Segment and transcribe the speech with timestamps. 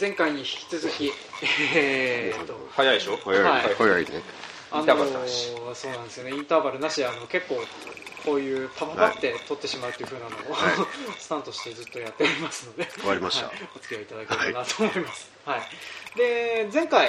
[0.00, 1.12] 前回に引き続き、
[1.76, 3.18] えー、と早いでしょ？
[3.18, 3.74] 早い、はい。
[3.76, 4.22] 早いね。
[4.72, 5.50] インターバルなし。
[5.50, 6.30] ーそうなんですよね。
[6.30, 7.56] インターバルなしあの結構
[8.24, 10.30] こういうパパパって取ってしまうというふうなのを、
[11.18, 13.46] スタンとしてずっとやっておりますのでわかりました。
[13.46, 13.56] はい。
[13.76, 15.60] お付き合いいただければなと思います、はい。
[16.16, 17.08] で前回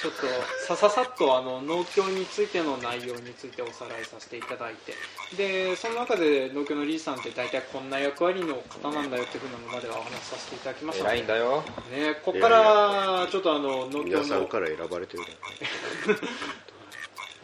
[0.00, 0.18] ちょっと
[0.66, 4.94] さささっとあの農協についての内容についておさらいさせていただいて
[5.36, 11.04] でその中で農協のリーさんって大体こんな役割の方なんだよっていうふうなのまではお話しさせていただきました。
[11.04, 11.62] ので偉いんだよ。
[11.90, 15.24] ね、ここからちょっとあの農協皆さんのから選ばれてる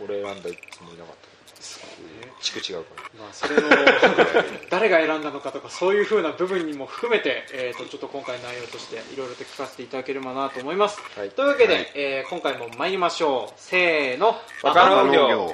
[0.02, 1.35] 俺選んだつもりなかった
[2.46, 3.24] 地区違うから。
[3.24, 3.62] まあ、それの
[4.70, 11.30] 誰が選んだのかとかそういうふうな部分にも含めて、えー、とちょっと今回内容としていろいろと聞かせていただければなと思います、はい。
[11.30, 13.52] というわけで、はいえー今回も参りましょう。
[13.56, 14.36] せーの。
[14.62, 15.50] バカ農業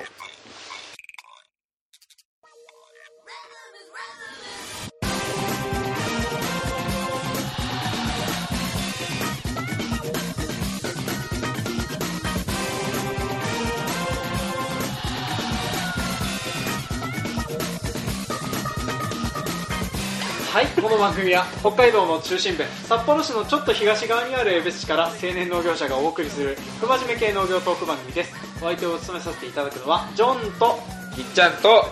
[20.52, 28.34] はいこの番組は北海道の中心部札幌市のちょっと東側にある江別市から青年農業者がお送りする不真面目系農業トーク番組です。
[28.58, 30.78] お相手を務めさせていただくのはジョンと
[31.16, 31.86] ぎっちゃんと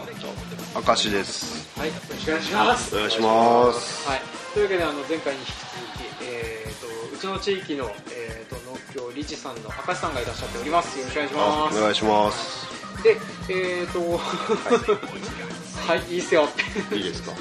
[0.86, 1.70] 明石です。
[1.78, 2.94] はいよろしくお願いします。
[2.94, 4.08] お願いします。
[4.10, 4.20] はい、
[4.52, 10.98] というわけであの前回に引き続き、えー、とうちの地域の、えー、と農協理事さんの明石さんがいらっしゃっております。
[10.98, 11.78] よろしくお願いしあます。
[11.78, 12.70] お願いします。
[13.02, 13.16] で
[13.48, 15.59] えー、とはい、
[16.08, 16.48] い、いですよは
[16.92, 17.32] いいいですか？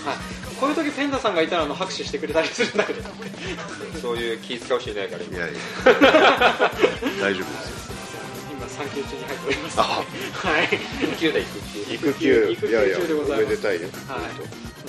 [0.59, 3.01] こういう時ペンダさんがいたらあの拍手してくれたりするんだけど。
[4.01, 5.23] そういう気使う人いないから。
[5.23, 5.59] 今いやいや。
[7.21, 7.43] 大丈夫ですよ。
[8.51, 9.79] 今産休中に入っております。
[9.79, 10.03] あは
[10.61, 10.65] い。
[11.05, 11.93] 育休だ育休。
[11.95, 12.51] 育休。
[12.51, 13.43] 育休いやいや中でございます。
[13.45, 13.87] おめでたいよ。
[14.07, 14.21] はい。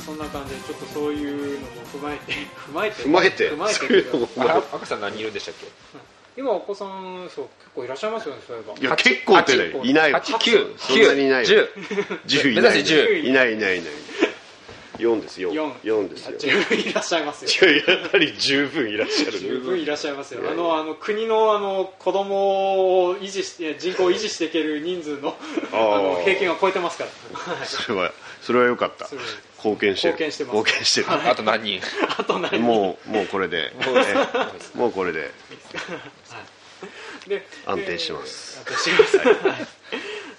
[0.04, 3.50] そんな感じでちょっとそういうのも踏まえて踏まえて踏まえて。
[3.50, 4.06] 踏まえて
[4.72, 5.66] 赤さん何人いるんでしたっけ？
[6.36, 8.74] 今お子さんそう結構いらっしゃいますよねそういえば。
[8.78, 10.74] いや結構ってないいない八九。
[10.78, 11.46] そんなにいない。
[11.46, 11.68] 十。
[12.26, 13.92] 10い 目ない指せ10いないいないいない
[15.00, 15.52] 4ですよ。
[15.52, 15.72] 四。
[15.82, 16.38] 4ですよ。
[16.38, 17.70] 十分いらっしゃいますよ。
[17.70, 19.38] いややはり十分いらっしゃる。
[19.38, 20.42] 十分いらっしゃいますよ。
[20.50, 25.36] あのあの国のあの子供を維持して人口を維持していける人数の
[25.72, 27.10] あの平均は超えてますから、
[27.54, 28.12] はい、それは
[28.42, 29.08] それは良かった。
[29.58, 30.14] 貢献してる。
[30.14, 30.56] 貢献してます。
[30.56, 31.30] 貢献してる。
[31.30, 31.80] あと何人？
[32.18, 33.72] あと何もうもうこれで。
[33.78, 35.30] えもうこれで。
[37.26, 38.62] で安定してます。
[38.66, 39.66] えー安定してます、はい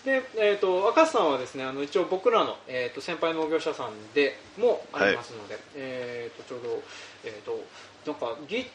[0.05, 6.83] で、えー、と赤瀬さんはですねあの一応僕らの、えー、と先輩農業者さんでもありますので、えー、とちょうど、
[7.23, 7.63] えー、と
[8.05, 8.65] なんかぎ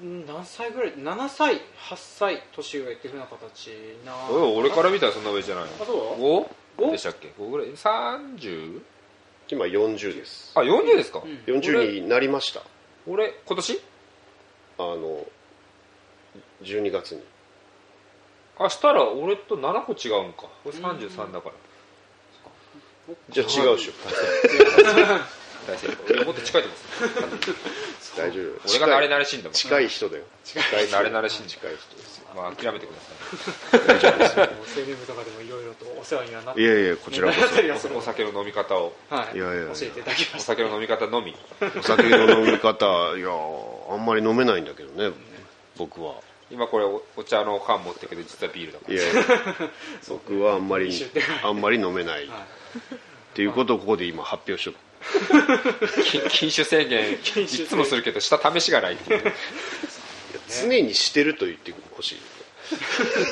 [0.00, 1.60] 何歳ぐらい7歳8
[1.96, 3.70] 歳年上っていうふうな形
[4.04, 5.70] な俺から見たらそんな上じゃないの？
[5.80, 6.20] あそう？
[6.20, 8.82] 五五でしたっけ？5ぐらい？30?
[9.48, 10.52] 今40です。
[10.54, 11.54] あ40ですか、うん。
[11.54, 12.62] 40になりました。
[13.08, 13.80] 俺今年？
[14.78, 15.24] あの
[16.62, 17.22] 12月に
[18.58, 20.44] あしたら俺と7個違うんか。
[20.64, 21.50] 俺33だか
[23.08, 23.92] ら、じゃあ違うでしょ。
[25.66, 27.46] 大正解俺もっと近いと思って
[28.16, 28.68] 大丈夫。
[28.68, 33.00] 俺が慣れ慣れしいんだもん近い人だよ近い人慣れ慣れしいんだ近い人ですよまあ諦めてくだ
[34.28, 34.48] さ青
[34.86, 43.28] 年部とかでもいろいろとお世話にはなっていやいやこちらこなったりはするいおお酒の飲み方をはいいやいやいや教えていただきまおした酒の飲み方のみそお酒の飲み方いや
[43.90, 45.14] あんまり飲めないんだけどね
[45.76, 46.14] 僕は
[46.50, 49.70] 今これおお茶の缶持ってるけど実はビールだかいやいや。
[50.08, 50.92] 僕はあんまり
[51.42, 52.24] あんまり飲めない。
[52.26, 53.34] っはい。
[53.34, 57.12] ていうことをここで今発表しとく禁酒制限。
[57.14, 59.32] いつもするけどした試しがないっていう
[60.62, 62.20] 常にしてると言ってほしい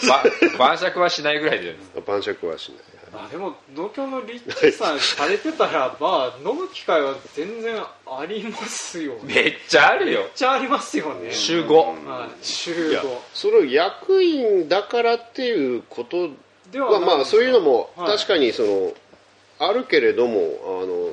[0.08, 0.22] ば
[0.58, 1.76] 晩酌はしないぐらいで
[2.06, 2.78] 晩酌はしない
[3.14, 9.20] まあでも農協のリッチさんされてたらまあ飲む機会は全然ありますよね。
[9.34, 10.20] めっちゃあるよ。
[10.20, 11.32] めっちゃありますよね。
[11.32, 11.74] 週5
[12.06, 12.44] はい。
[12.44, 16.30] 週いや5それを役員だからっていうこと
[16.72, 18.16] でははまあそういうのもはい。
[18.16, 18.92] 確かにその
[19.60, 21.10] あるけれどもあの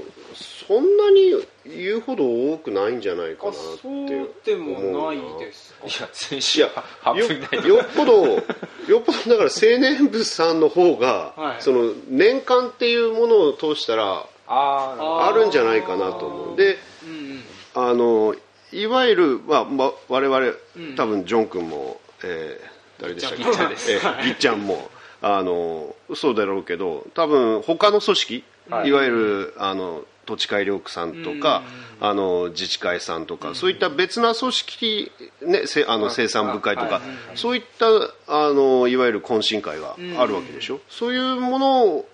[0.72, 1.34] そんなに
[1.66, 2.24] 言うほど
[2.54, 4.08] 多くないんじゃないかなあってそう
[4.46, 5.86] でもないですか？
[5.88, 6.70] いや先週は
[7.02, 7.68] 半よ分いない。
[7.68, 8.26] よっぽど
[8.88, 11.62] よっぽどだから青年部さんの方が、はい。
[11.62, 16.58] その年間っていうものを通したらあるんじゃないかなと思う。
[16.58, 18.36] でうんうんあの
[18.74, 20.38] いわゆる、まあま、我々
[20.78, 20.96] うん。
[20.96, 22.72] 多分ジョン君も、えー
[23.02, 23.44] 誰でしたっけ？
[23.44, 23.92] ぎっちゃんです。
[23.92, 24.90] えーぎっちゃんも。
[25.24, 28.90] あのそうだろうけど多分他の組織、はい。
[28.90, 31.64] い、わゆるあの土地改良区さんとか、
[32.00, 35.12] あの自治会さんとか、そういった別な組織、
[35.42, 37.02] ね、せあの生産部会とか、はい
[37.36, 37.88] そういった
[38.28, 42.06] あのいわゆる懇親会があるわけでしょ、そういうもの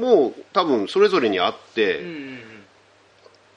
[0.00, 2.00] も多分それぞれにあって、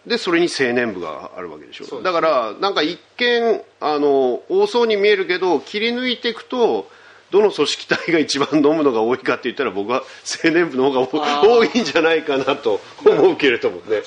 [0.05, 1.85] でそれに青年部があるわけでしょ？
[1.85, 6.87] そうですだからなんか一見あの多そうに見えるけど切り抜いていくと
[7.35, 10.03] どの組織体が一番飲むのが多いかって言ったら僕は
[10.43, 14.01] 青年部の方が多いんじゃないかなと思うけれどもね。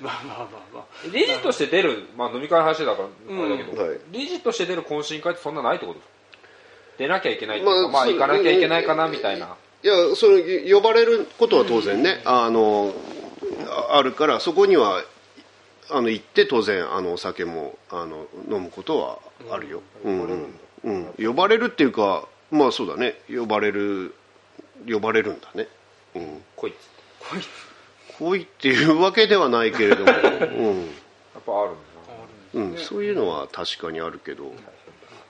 [0.00, 6.00] まあまあまあまあ理事として出る、まあ、飲み会の話だからあれだけど、うんはい理事として出る懇親会ってそんなないってこと
[6.98, 8.78] 出なきゃいけないっていうか、まあまあ行かなきゃいけな。
[8.78, 12.94] いかなみたいな、いやそれ呼ばれることは当然ね、あの
[13.90, 15.02] ああるからそこには
[15.90, 19.18] あの行って当然あのお酒もあの飲むことは
[19.50, 20.22] あるよ、うん。
[20.22, 20.46] うん
[20.84, 23.20] うん、呼ばれるっていうかまあそうだね。
[23.28, 24.14] 呼ばれる
[24.88, 25.68] 呼ばれるんだね、
[26.14, 27.48] うん、来いっつって。
[28.18, 28.42] 来い。
[28.42, 30.86] っていうわけではないけれども、 うん。
[30.86, 31.74] やっぱあるん
[32.54, 34.52] うん、そういうのは確かにあるけど、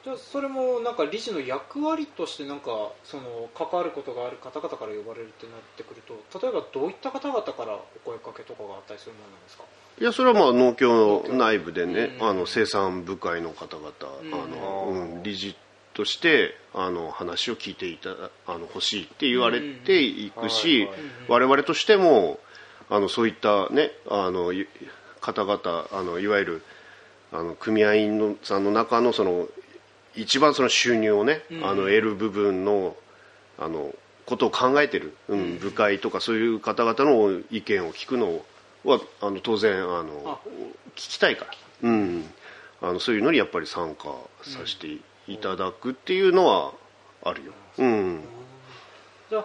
[0.05, 9.65] じゃあそれもなんか理事の役割としてなんかその関わることがある方々から呼ばれるってなってくると例えばどういった方々からお声かけとかがあったりするものなんですか？
[10.01, 12.29] いやそれはまあ農協の内部でね、うん。
[12.29, 13.91] あの生産部会の方々、
[14.23, 14.35] うん。
[14.35, 15.57] あのうん、理事
[15.99, 18.11] としてあの話を聞いていた
[18.47, 20.89] あの欲しいって言われていくし、
[21.27, 22.39] 我々としても
[22.89, 24.69] あのそういったねあのい
[25.21, 26.63] 方々あのいわゆる
[27.33, 29.49] あの組合員のさんの中のその
[30.15, 31.65] 一番その収入をね、うん。
[31.65, 32.95] あの得る部分の
[33.59, 33.93] あの
[34.25, 38.43] ことを考えてる、うん、部会とかそういう方々の意見を聞くの
[38.85, 40.39] はあの当然あのあ。
[40.95, 41.51] 聞きたいから、
[41.83, 42.25] うん、
[42.83, 44.05] あのそういうのにやっぱり参加
[44.43, 45.01] させてい
[45.37, 46.73] ただくっていうのは
[47.23, 47.85] あるよ、う。
[47.85, 48.21] ん、
[49.31, 49.45] じゃあ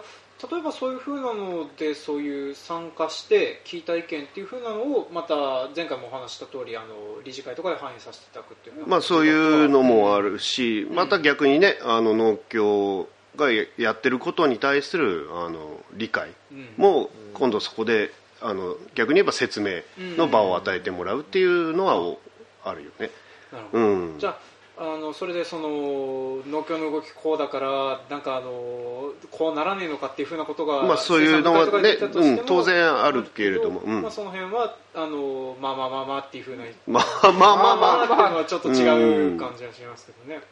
[0.50, 19.82] 例えばそういうふうなのでそういう参加して聞いた意見っていうふうなのをまた前回もお話しした通りあの理事会とかで反映させていただくっていうのはまあそういうのもあるしまた逆にねあの農協がややってることに対するあの理解うんも今度そこであの逆に言えば説明
[20.16, 22.18] の場を与えてもらうっていうのはお
[22.64, 23.10] あるよね。
[23.52, 23.84] なるほど。
[23.84, 24.38] うん、じゃあ
[24.76, 25.68] あのそれでその
[26.50, 40.44] 農協の動きこうだからなんかあのこうならねえのかっていうふうなことが、まあそういうのはねうん当然あるけれどもうんまあ、その辺はあのまあまあまあまあっていうふうなまあまあまあまあ、まあっていうのはちょっと違う感じがしますけどね、はい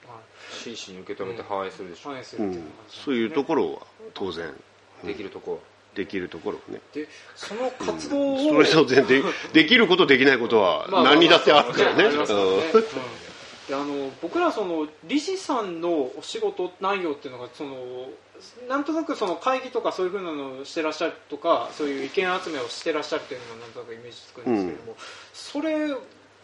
[0.52, 3.78] 真摯に受け止めて反映するでしょ、うんるっていうんそういうところは
[4.14, 4.52] 当然
[5.02, 5.60] できるとこ
[5.94, 9.22] できるところをねでその活動を、それと全然
[9.52, 12.04] できることできないことはまあ何にだってあるからね。
[12.16, 13.31] ますからねうんうん
[13.72, 17.74] であの僕らその理事さんのお仕事内容っていうのがその
[18.68, 24.96] なんとなくその会議とかそういうふうなのをしてらっしゃるとかそういう意見集めをしてらっしゃるっていうのがなんとなくイメージつくんですけれども、
[25.32, 25.88] それ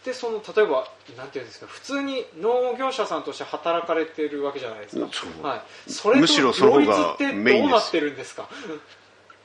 [0.07, 0.89] でその例えば
[1.19, 5.07] なんていうんですか普通に農業者さんとして働かれてるわけじゃないですか、
[5.47, 8.49] はい、それとむしろその方が両立ってメインですどうなってるんですか？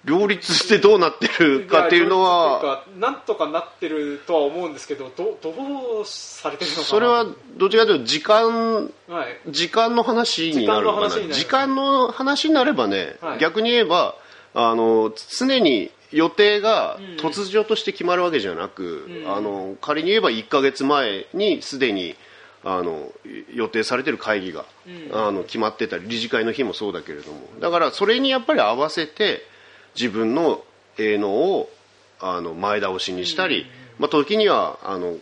[0.06, 7.26] 両立してどうなってるかっていうのはなんとかなってるとは思うんですけどどどうされてるのかなそれは
[7.58, 9.52] どっちかというと時間はい。
[9.52, 11.10] 時間の話になるのかな。
[11.10, 13.40] 時間の話になればね、はい。
[13.40, 14.16] 逆に言えば
[14.54, 17.04] あの常に予定がうん。
[17.18, 19.36] 突如として決まるわけじゃなく、うん。
[19.36, 22.16] あの仮に言えば1ヶ月前にすでに
[22.64, 23.12] あの
[23.54, 25.18] 予定されてる会議が、うん。
[25.18, 27.40] あの決まってたり理事会の日もそうだけれども。
[27.60, 29.42] だからそれにやっぱり合わせて
[29.96, 30.64] 自分の
[30.98, 31.70] 営農を
[32.20, 33.66] あの前倒しにしたり、
[34.00, 35.18] まあ、時にはあの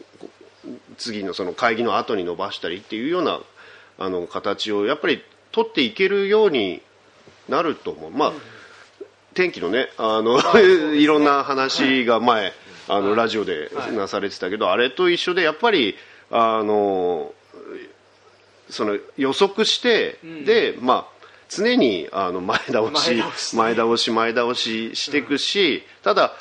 [0.97, 3.39] 次のその会議の後に伸ばしたりっていうような
[3.97, 6.81] あの形をやっぱり取っていけるように
[7.49, 8.33] なると思う、まあ
[9.33, 10.39] 天気のねあの、
[10.93, 12.53] いろんな話が前、
[12.87, 13.93] あのはいラジオではい。
[13.93, 15.95] なされてたけど、あれと一緒でやっぱり
[16.29, 17.33] あの
[18.69, 20.45] その予測して、うん。
[20.45, 21.10] でまあ
[21.53, 24.11] 常にあの前倒し前倒し。
[24.11, 26.33] 前倒しししていくし、ただ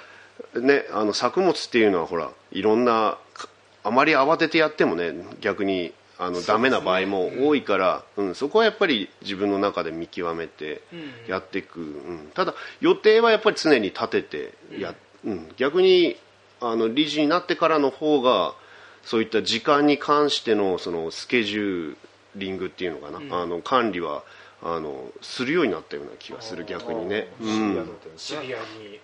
[0.55, 3.49] ねあの作物っていうのはほらいろんなか
[3.83, 11.11] あまり慌ててやってもね逆にあの、ダメな場合も多いから、うんそこはやっぱり自分の中で見極めてうん。
[11.27, 12.31] やっていく、うん。
[12.35, 15.49] ただ予定はやっぱり常に立ててや、うん。
[15.57, 16.19] 逆に
[16.61, 18.55] あの理事になってからの方が
[19.03, 21.97] そういった時間に関してのそのスケジュー
[22.37, 23.33] リングっていうのかな、うん。
[23.33, 24.23] あの管理は
[24.63, 27.29] あのするようになったような気がする逆にね。
[27.41, 27.89] うシビアん。
[28.17, 29.01] シビアに、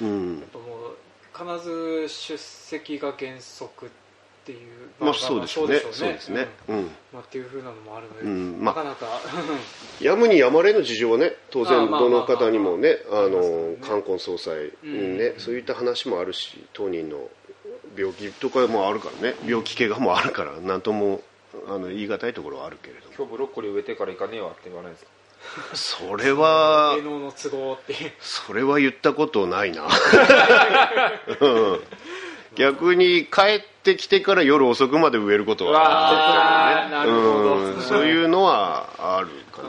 [0.00, 0.38] うん。
[0.38, 3.88] やっぱもう必ず出席が原則っ
[4.44, 5.80] ていうまあそうでしょうね。
[5.92, 6.48] そうですね。
[6.68, 6.76] うん。
[6.76, 6.84] うん。
[7.12, 8.62] まあ、っていうふうなのもあるので、うん。
[8.62, 9.20] まあなかなか
[10.00, 12.98] やむにやまれの事情はね当然どの方にもね。
[13.80, 15.40] 冠婚葬祭にねうん。
[15.40, 17.28] そういった話もあるし当人の
[17.96, 19.34] 病気とかもあるからね。
[19.44, 21.22] 病気怪我もあるからなんとも
[21.68, 25.10] あの言い難いところはあるけれど今日ブロッコリー植えてから行かねえわって言わないですか
[25.74, 29.88] それは芸能の都合ってそれは言ったことないな、
[32.54, 37.16] 逆に帰ってきてから夜遅くまで植えることはあーなるほ
[37.74, 39.62] どそういうのはあるか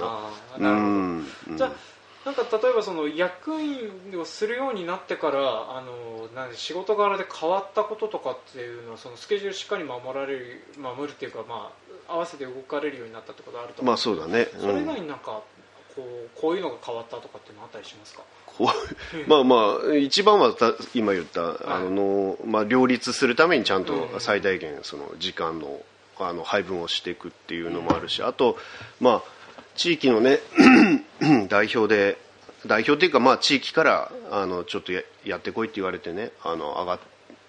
[0.60, 1.94] なじゃあ
[2.26, 15.42] なんか例えばその役員をするようになってからあの仕事柄で変わったこととかっていうのはそのスケジュールしっかり守られる守るっていうか、まあ、合わせて動かれるようになったってことあると思うまあそうだね、それ以うん外になんか
[15.96, 18.24] こうこういうのが変わったとかっていうのあったりしますか？
[18.46, 18.68] こう
[19.30, 25.82] まあまあ一番はた今言ったあの、まあ、両立するためにちゃんと最大限その時間の
[26.20, 28.58] あの配分をしていくっていうのもあるしあと
[29.00, 30.40] まあ地域のね
[31.50, 32.18] 代表で
[32.68, 37.00] 代表っていうかまあ地域からあのちょっとややってこいって言われてねあの上がっ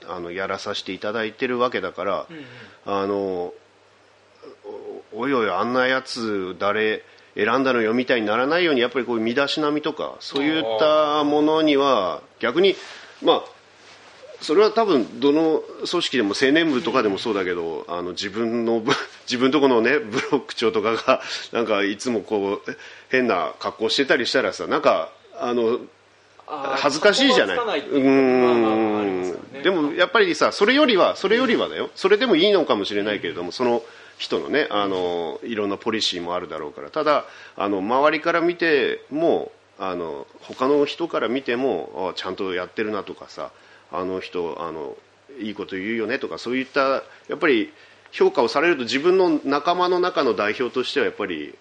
[0.09, 2.27] あのやらさせていただいてるわけだから、
[2.85, 3.55] あの
[5.14, 7.02] おおいおいあんなやつ誰
[7.37, 12.76] 選んだのよみたいにならないようにやっぱりこう身だしなみとかそういったものには逆に
[13.23, 13.42] まあ
[14.40, 18.92] それは多分どの組織でも青年部とかでもそうだけどあの自分の部
[19.26, 22.76] 自分とこのねブロック長とかがなんかいつもこう
[23.11, 25.80] 変な格好してたりしたらさなんかあの
[26.47, 27.66] 恥ずかしいじゃない？
[27.66, 29.62] ないうん。
[29.62, 31.88] でもやっぱりさそれよりはそれよりはだよ。
[31.94, 33.83] それでもいいのかもしれないけれどもその
[34.18, 36.90] 人のねあのいろんなポリシーもあるだろうから。
[36.90, 37.25] ただ
[37.56, 43.50] あの周りから見てもあの他の人から見てもあちゃんとやってるなとかさ
[43.90, 44.97] あの人あの
[45.40, 47.73] いいこと言うよねとかそういったやっぱり
[48.12, 51.56] 評価をされると自分の仲間の中の代表としてはやっぱり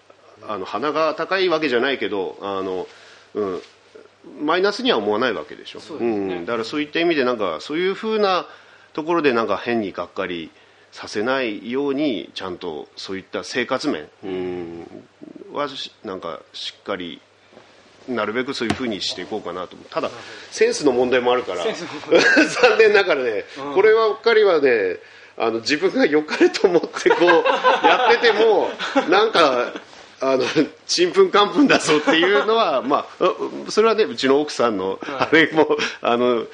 [0.46, 2.86] あの鼻が高いわけじゃないけどあの、
[3.34, 3.60] うん、
[4.40, 5.80] マイナスには思わないわけでしょ。
[5.80, 6.38] そうね。
[6.40, 8.46] ん、だからそういった意味でなんかそういうふうな
[8.92, 10.50] ところでなんか変にがっかり
[10.94, 14.86] させないようにちゃんとそういった生活面、うん、
[15.52, 17.20] はしなんかしっかり
[18.08, 19.88] なるべくそういうふうにしていこうかなと思う。
[19.90, 20.08] ただ
[20.52, 24.98] センスの問題もあるから 残念ながらね、こればっかりはね
[25.36, 27.22] あの自分が良かれと思ってこう
[27.84, 28.70] やってても
[29.08, 29.72] なんか
[30.20, 30.44] あの
[30.86, 36.46] ちんぷんかんぷんだぞっていうのは、まあ、うそれはねうちの奥さんの、あれもあの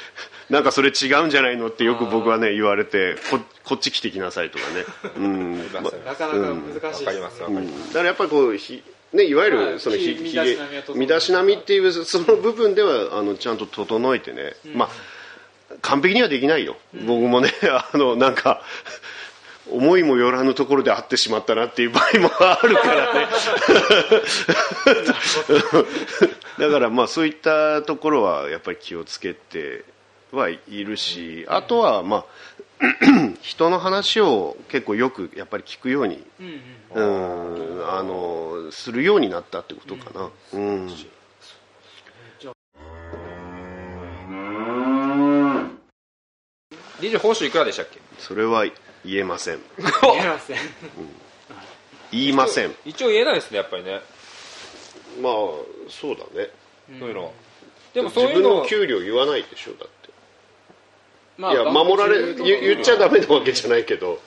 [0.51, 4.85] なんかそれ違うんじゃないのってよく僕はね言われてここっち来てきなさいとかね、
[5.17, 5.59] うん。
[5.59, 7.41] なかなか難しいわかります。
[7.43, 7.77] わかります。
[7.77, 7.87] うん。
[7.89, 10.37] だからやっぱりこうひ、ね、いわゆはいるそのひひ
[10.95, 14.89] 身だしなみっていうその部分ではあのちゃんと整えてね、まあ
[15.83, 18.63] 完璧にはできないよ、僕もね あのなんか
[19.71, 23.29] 思いもよらぬところで会ってしまったなっていう場合もあるからね。
[26.59, 29.85] だからまあそういったところはやっぱり気をつけて
[30.33, 32.25] はいるしあとはまあ
[33.43, 36.61] 人の話を結構よくやっぱり聞くようにうん
[36.95, 37.55] うん。
[37.55, 40.87] うんあのするようになったってことかな、うん。
[47.01, 48.01] 理事報酬いくらでしたっけ？
[48.19, 48.65] それは
[49.05, 49.59] 言えません。
[50.03, 50.57] 言えません。
[52.13, 52.75] 言いません。
[52.85, 54.01] 一応言えないですねやっぱりね。
[55.21, 55.33] まあ
[55.89, 56.51] そうだね。
[56.99, 57.25] そういうの。
[57.25, 57.31] は
[57.95, 60.00] でもそういうの自分の給料言わないでしょだって、
[61.41, 64.21] まいや守られ言言っちゃダメなわけじゃないけど。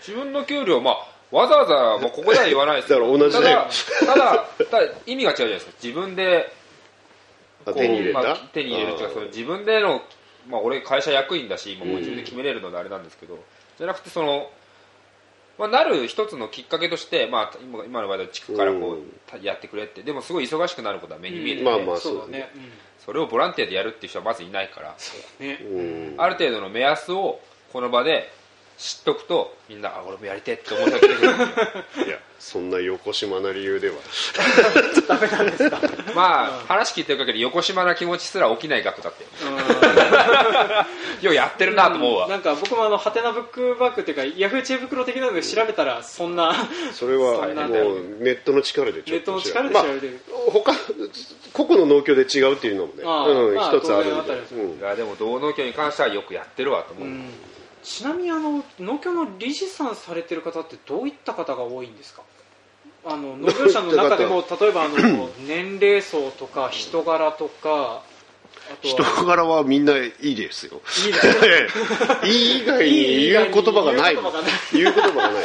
[0.00, 3.66] 自分の給料まあわざわざもうここでは言わないですよだから同じだよ。
[4.00, 5.72] ただただただ意味が違うじゃないですか。
[5.82, 6.52] 自分で
[7.66, 10.02] 手に入れた、まあ手に入れるっていうかその自分での、
[10.48, 13.38] まあ、俺会社役員だし今もう自分で決めれるのであれなんですけど、
[13.78, 14.50] じゃなくてその、
[15.60, 19.12] まあ、なる一つのきっかけとして、まあ、今今の場合は地区からこう、うん。
[19.26, 20.02] たやってくれって。
[20.02, 22.50] でもすごい忙しくなることは目に見えてて、まあまあそうだね。
[22.56, 22.62] うん。
[23.04, 24.96] それをボランティアでやるっていう人はまずいないから。
[25.38, 25.58] ね。
[25.62, 26.14] うん。
[26.16, 27.40] ある程度の目安を
[27.74, 28.32] この場で
[28.78, 31.20] 知っとくとみんなあ俺もやりてえって思ってくれる
[32.06, 33.96] いやそんな横島な理由では。
[36.16, 39.26] まあ話聞いてる限り横島な気持ちすら起きない額だって
[41.22, 46.54] ようやってるなと思うわ、なんか僕もあのハテナブックバッグっていうかヤフー知恵袋的なので調べたらそんな
[46.92, 47.44] それはもう
[48.20, 50.20] ネットの力でネットの力でまあ調べてる、
[50.52, 50.72] 他
[51.52, 54.96] 個々の農協で違うっていうのもね、ああうんまあ一つあるんで。
[54.96, 57.30] でも同農協に関してはよくやってるわと思う、うん。
[57.82, 62.22] ちなみにあの農協の理事さんされてる方ってどういった方が多いんですか？
[63.04, 68.02] あの農業者の中でも 例えばあの年齢層とか人柄とか
[68.82, 69.24] 人は。
[69.24, 70.80] 柄はみんないいですよ。
[72.24, 74.16] いい以外に言う言葉がない
[74.72, 75.42] 言う言葉がない。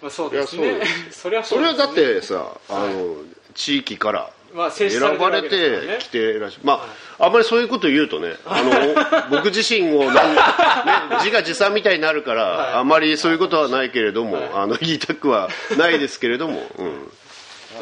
[0.00, 0.80] まあそうですね。
[1.10, 3.16] それはそれはだってさあの
[3.54, 6.84] 地域からまあ選ばれてきてらっしゃるま
[7.18, 10.42] ああんまりそういうこと言うとねあの 僕自身をなん、ね、
[11.18, 12.72] 自画自賛みたいになるから、はい。
[12.74, 14.50] あまりそういうことはないけれども、はい。
[14.54, 17.10] あの言いたくはないですけれども、うん、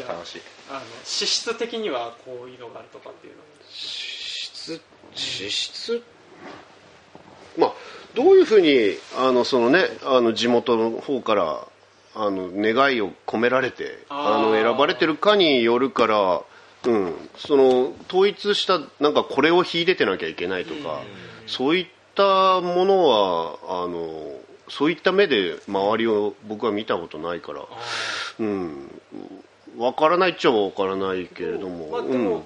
[0.07, 3.43] 楽しいあの資質的にはこういうのがあるとかっていうの。
[3.69, 4.81] 資質
[5.13, 6.03] 資質
[7.57, 7.73] まあ、
[8.15, 11.67] どういうふうにあのその、ね、あの地元の方から
[12.15, 16.41] あの願いを込められてあの選ばれてるかによるから、
[16.85, 21.01] うん、その統一したなんかこれを秀でてなきゃいけないとか、
[21.45, 27.65] そういったものはあのそういった目で周りを僕は見たことないから、
[28.39, 29.01] うん、
[29.77, 31.89] 分からないっちゃ分からないけれども。
[31.89, 32.25] まあ、でうん。
[32.25, 32.43] も、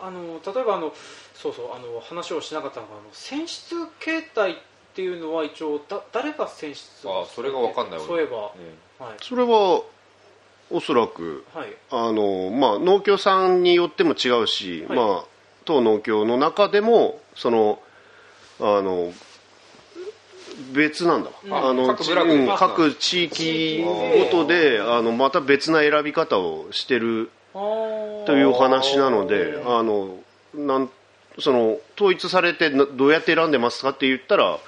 [0.00, 0.92] あの例えばあの
[1.34, 4.54] そうそうあの話をしなかったのがあの選出形態っ
[4.94, 8.06] ていうのは一応だ誰が選出をあそれが分かんない俺。
[8.06, 9.06] そういえば、うん。
[9.06, 9.16] はい。
[9.20, 9.82] それは
[10.70, 11.74] おそらくはい。
[11.90, 14.96] あの、まあ、農協さんによっても違うし、はい。
[14.96, 15.24] まあ、
[15.64, 17.80] 当農協の中でもその
[18.60, 19.12] あの
[20.72, 21.30] 別なんだ。
[21.48, 21.80] わ、うん。
[21.80, 30.18] あの各地域ごとであのまた別な選び方をしてるとというお話なのであの
[30.54, 30.90] なん
[31.38, 34.58] その統一されてなどうやって選んでますかって言ったら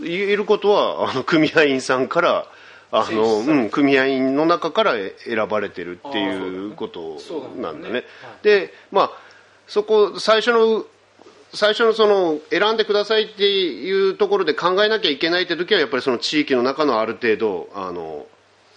[0.00, 2.46] 言えることはあの組合員さんから
[2.90, 7.90] あの、うん、組合員の中から選ばれてるっていうことそうなんだね。
[7.90, 8.04] なんだね。
[8.42, 9.10] でまあ
[9.66, 10.84] そこ最初の
[11.54, 18.26] 最初のその選んでくださいっていうところで考えなきゃいけないって時はやっぱりその地域の中のある程度あの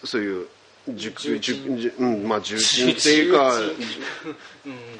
[0.03, 0.47] そういう
[0.95, 3.51] 熟重鎮まあ重鎮っていうか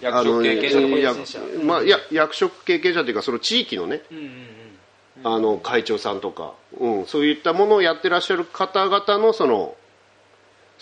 [0.02, 4.32] 役職経験者とかいやですねまあ、いや役職経験者というかその地域のねうんうんうん
[5.24, 9.76] あの会長さんとか、うん、そういったものをやってらっしゃる方々のその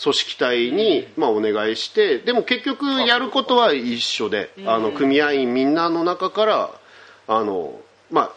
[0.01, 6.71] 組織体に、まあ、お願いしてでも結局やることは一緒で、あの組合員みんなの中から
[7.27, 7.79] あの、
[8.11, 8.31] まあ、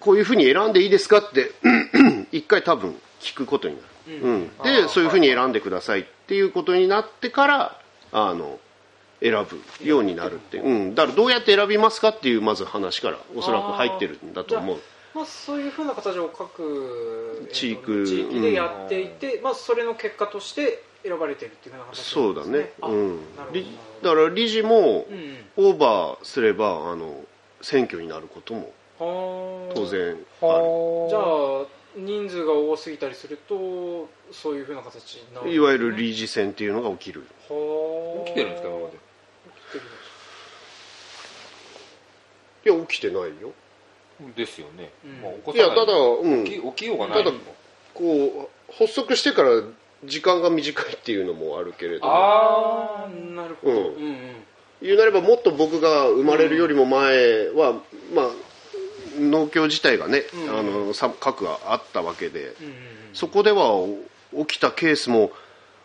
[0.00, 1.52] こういうふうに選んでいいですかって
[2.32, 4.50] 一回多分聞くことになる、うん。
[4.58, 7.80] あーでそういうふうに選んでくださいっていうことになってから
[8.12, 8.58] あの
[9.20, 10.70] 選ぶようになるって、う。
[10.70, 14.78] ん、だからどうやって選びますかっていうまず話からおそらく入ってるんだと思う。
[15.14, 23.18] まあ、そういうふうな形を各地域地域でやっていて、まあ、それの結果として選ばれてるっていうふうな形そうだね、あうん。
[24.02, 25.38] だから理事もうん。
[25.56, 27.24] オーバーすればあの
[27.60, 30.18] 選挙になることもはあ当然ある。
[31.08, 31.66] じゃあ
[31.96, 35.50] 人数が多すぎたりするとそういうふうな形になる。
[35.52, 37.26] いわゆる理事選っていうのが起きる。
[37.48, 38.92] はあ起きてるんですか今まで？
[38.92, 38.98] 起
[39.68, 39.78] きて
[42.70, 43.52] るいや起きてないよ。
[44.36, 45.22] ですよね、うん。
[45.22, 45.66] まあ、起こさない。
[45.66, 47.36] いやただ、うん、起き起きようがないただ
[47.94, 49.62] こう発足してから
[50.04, 52.12] 時間が短いっていうのもあるけれども。
[52.12, 53.78] あああなるほど、うん。
[53.78, 54.44] うんうん
[54.82, 57.74] 言うなればもっと僕が生まれるよりも前は、
[58.14, 58.30] まあ
[59.18, 60.58] 農協自体がね、うん。
[60.58, 62.74] あのさ核があったわけで、うんうん
[63.14, 63.96] そこではお
[64.44, 65.32] 起きたケースも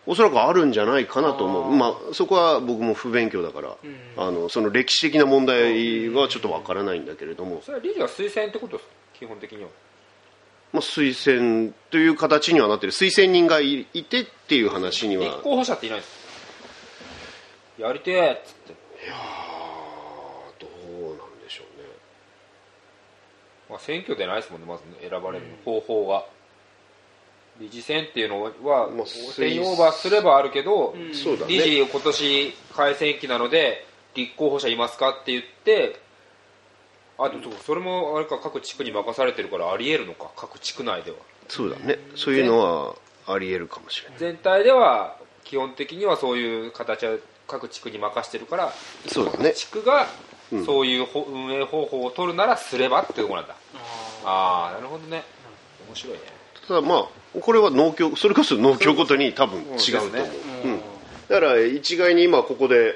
[0.06, 8.95] おそらくあるんじゃないかなと思う、まあ、そこは僕も不勉強だから、うんあのその歴史的な問題はちょっとわからないんだけれども、それは理事は推薦ってことですか？
[9.17, 9.69] 基本的には。
[10.73, 12.91] まあ、推薦という形にはなってる。
[12.91, 15.23] 推薦人がいいてっていう話には。
[15.23, 17.82] 立候補者っていないんです。
[17.82, 20.68] やりてえっつって、いやーど
[21.00, 21.88] うなんでしょうね。
[23.70, 26.26] まあ、選挙でないですもんねまずね選ばれる方法が。
[27.60, 31.13] 理事選っていうのはまあ定員オーバーすればあるけど、うん。
[31.13, 31.54] そうだね。
[31.54, 33.86] 理事今年改選期なので
[34.16, 36.00] 立候補者いますかって言って
[37.20, 41.18] あとそれもあれか各地区に任されてるからありえるのか各地区内では。
[41.48, 42.00] そうだね。
[42.16, 42.96] そういうのは
[43.28, 44.18] ありえるかもしれない。
[44.18, 47.18] 全体では基本的にはそういう形は
[47.54, 48.74] 各地区に任してるから
[49.08, 49.54] そうだね。
[49.54, 50.08] 地区が
[50.52, 50.66] うん。
[50.66, 53.56] そういうほ運営方法を取るならすればってとこなんだ。
[54.26, 55.24] あああなるほどね。
[55.88, 56.20] 面白いね。
[56.68, 60.20] ただまあこれは農協それこそ農協ごとに多分違うと思う、ね。
[60.63, 60.82] ーうん。
[61.30, 62.96] だから一概に今ここで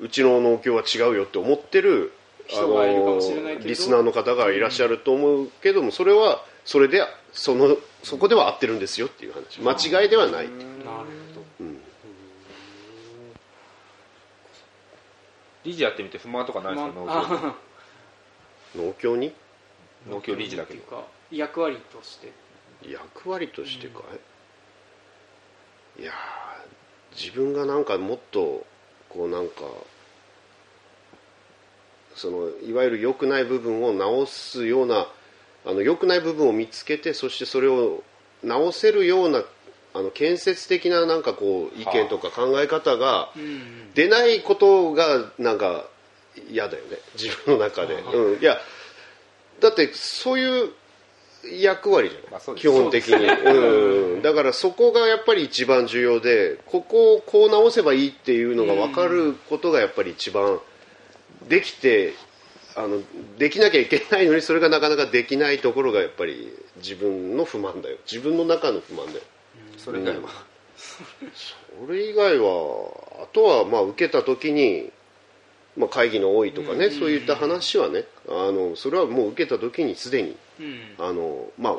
[0.00, 2.12] うちの農協は違うよって思ってる
[2.46, 3.68] 人がいるかもしれないけど。
[3.68, 9.60] リスナーの方がいらっしゃると思うけどもそれはそれでそのそこでは合ってるんですよっていう話。
[9.60, 10.46] 間違いではない。
[10.46, 11.08] っていうなるほど
[11.60, 11.78] うん
[15.68, 16.92] 理事やってみて不満とかないですか？
[16.94, 17.54] 農ま協あ
[18.76, 19.34] 農協に？
[20.10, 20.80] 農協理事だけど。
[20.80, 22.32] っていうか役割として。
[22.88, 24.00] 役割としてか。
[25.98, 26.14] い、いやー
[27.20, 28.64] 自分がなんかもっと
[29.08, 29.62] こうなんか
[32.14, 35.06] そのいわゆる良くない部分を直すような
[35.66, 38.02] あの良くない部分を見つけてそしてそれを
[38.42, 39.42] 直せるような
[39.94, 45.86] あの建設的ななんかこう意見とか考え方がうん出ないことがなんか
[46.50, 46.98] 嫌だよね。
[47.20, 48.58] 自分の中で、うん、いや
[49.60, 50.70] だってそういう
[51.60, 60.60] 役割じゃない、まあ基本的に、うん、だからそこがやっぱり一番重要でここをこう直せばいいっていうのが分かることがやっぱり一番
[61.48, 62.14] できて
[62.76, 63.02] あの
[63.38, 67.96] できなきゃいけないのにそれがなかなかできないところがやっぱり自分の不満だよ。
[68.10, 69.20] 自分の中の不満だよ
[69.78, 70.28] それ以外は、
[70.76, 74.90] それ以外はあとはまあ受けた時に、
[75.76, 80.94] まあ、会議の多いとかね、そういった話はねあのそれはもう受けた時にすでにうん。
[80.98, 81.70] あの、ま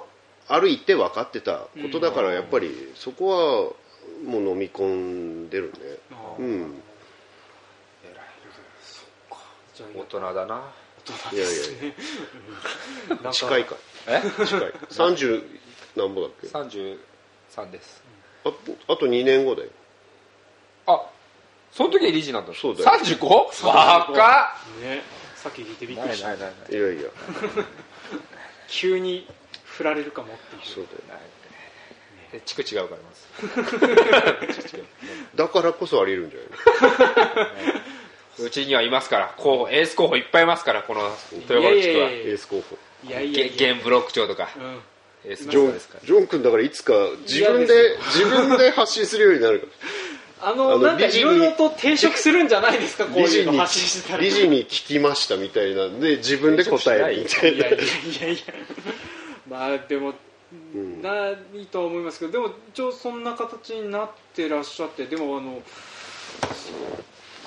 [0.47, 3.73] あ、ある一定分かってたことだからやっぱりそこは
[4.25, 5.79] もう飲み込んでるね。
[6.39, 6.81] うん。
[9.75, 10.63] じゃあ大人だな。
[11.33, 11.47] いやい
[13.07, 13.31] やなんか。
[13.31, 13.75] 近いか。
[14.07, 14.21] え？
[14.45, 14.73] 近い。
[14.89, 15.43] 30
[15.95, 16.47] 何ぼだっけ？
[17.55, 18.03] 33です。
[18.45, 18.49] あ
[18.87, 19.69] あと2年後だよ。
[20.87, 21.01] あ
[21.71, 22.53] その時は理事なんだ。
[22.53, 22.89] そうだよ。
[22.89, 23.65] 35?
[23.67, 25.01] 若ね。
[25.35, 26.29] さっき聞いてびっっくりした。
[26.29, 26.81] ないないないい。
[26.81, 27.09] やいや。
[28.67, 29.27] 急に
[29.65, 30.61] 振られるかもっていう。
[30.63, 31.19] そうだよない
[32.31, 34.77] え地区違うからまず
[35.35, 36.39] だからこそあり得るんじゃ
[37.39, 37.81] ない
[38.45, 39.33] うちにはいますから。
[39.35, 42.09] こうエース候補いっぱいいますからこの豊川地区は。
[42.09, 43.73] いいやいやエース候補いやいや。
[43.73, 44.49] 現ブロック長とか。
[44.55, 44.81] うん
[45.25, 46.93] エースジョンジョン君だからいつか
[47.27, 49.67] 自分嫌でで自分で発信するようになるか。
[50.41, 53.05] あのなんかいろいろと抵触するないですか？
[53.07, 54.23] こういうの発信してたら。
[54.23, 57.57] 理事に聞きましたみたいなんで自分で答えるみたいな。
[57.57, 57.81] いやいやい
[58.21, 58.39] やいや。
[59.49, 60.13] まあでも、
[61.01, 65.61] ないとは思いますけどでも一応そんな形になってらっしゃってでもあの
[66.41, 66.71] そ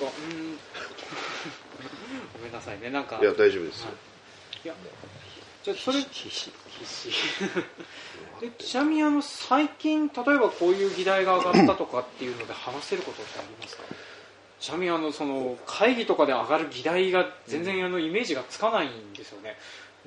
[0.03, 0.57] うかうん。
[2.33, 3.17] ごめんなさいねなんか。
[3.21, 3.87] いや大丈夫ですよ。
[4.65, 4.73] いや
[5.63, 7.09] じゃあそれ必死必死
[8.41, 13.83] でちなみにあの最近例えばこういう議題が上がったとかっていうので話せることってありますか？
[14.59, 19.55] ちなみにあのその会議とかで上がる議題が全然あのイメージがつかないんですよね。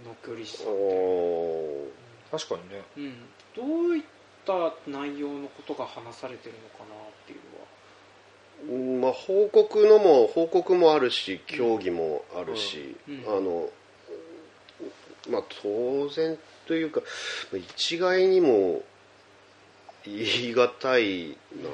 [0.04, 1.86] 農協理事さんお
[2.30, 2.82] 確かにね。
[2.96, 3.14] うん、
[3.54, 4.02] どういっ
[4.44, 7.38] た内容のことが話されてるのかなっていう
[9.00, 9.02] のは。
[9.02, 13.24] ーまあ報告のも報告もあるし協議もあるし、うん。
[13.26, 13.70] あの
[15.30, 17.00] まあ当然というか
[17.52, 18.82] まあ一概にも
[20.04, 21.68] 言い難いな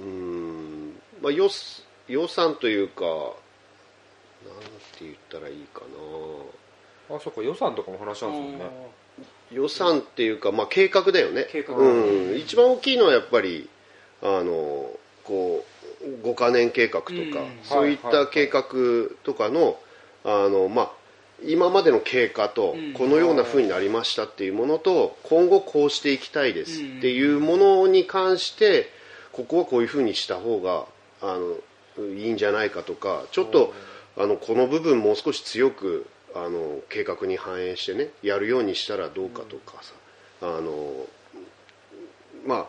[0.00, 0.92] うん。
[1.22, 1.48] まあ予
[2.08, 3.14] 予算というかなん
[4.96, 5.80] て言ったらいいか
[7.08, 7.16] な。
[7.16, 8.64] あそっか予算とかも話したんですもんね。
[9.50, 11.46] 予算っていうか、まあ、計画だよね。
[11.50, 11.74] 計画。
[11.74, 13.68] うん、一番大きいのはやっぱり
[14.22, 14.90] あの
[15.24, 15.64] こ
[16.02, 17.24] う5カ年計画とか、うん。
[17.62, 18.64] そういった計画
[19.24, 19.78] とかの,、
[20.24, 20.92] あのまあ、
[21.44, 22.92] 今までの経過とうん。
[22.92, 28.90] このような風になりましたっていうものと今後こうしていきたいですっていうものに関して
[29.32, 30.86] ここはこういう風にした方が
[31.22, 31.56] あの
[32.16, 33.72] いいんじゃないかとかちょっと
[34.16, 39.94] あのこの部分もう少し強くあの計画に反映してねやるようにしたらどうかとかさ、
[40.42, 41.06] あの
[42.46, 42.66] まあ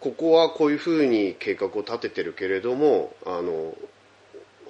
[0.00, 3.74] ここはこういうふうに計画を立ててるけれどもあの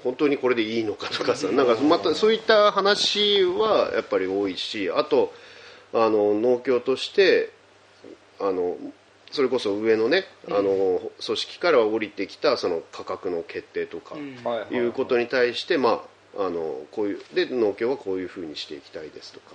[0.03, 5.33] 本当にこれでいいのかとかさなんかまたそういった話はやっぱり多いしあと
[5.93, 7.51] あの農協として
[8.41, 8.77] あの
[9.31, 14.35] それこそ上のね、あの組織から降りてきたその価格の決定とか、うん。
[14.45, 16.03] はいうことに対して、ま
[16.37, 19.47] あ、あのこういうで農協はこういうふうにしていきたいですとか、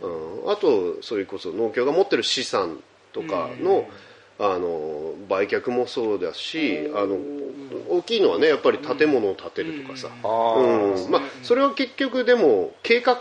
[0.00, 2.78] うん、あとそれこそ農協が持ってる資産
[3.12, 3.88] とかの,、
[4.38, 7.18] あの売却もそうだしあの
[7.88, 11.10] 大きいのはねやっぱり建物を建てるとかさ、うん。
[11.10, 13.18] まあ、それは結局でも計画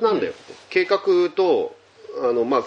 [0.00, 0.32] なんだよ、
[0.70, 1.00] 計画
[1.34, 1.74] と
[2.22, 2.62] あの、まあ、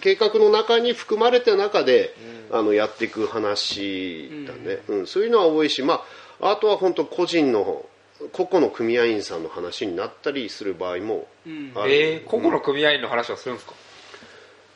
[0.00, 2.14] け計画の中に含まれた中で、
[2.52, 5.06] あのやっていく話だね、うん。
[5.06, 6.04] そういうのは多いし、ま
[6.40, 7.84] あ、あとは本当個人の
[8.32, 11.72] 個々の組合員さんの話になったりする場合もうん。
[11.74, 13.74] ある、えー、個々の組合員の話はするんですか？